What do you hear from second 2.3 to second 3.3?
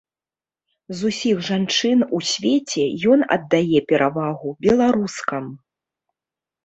свеце ён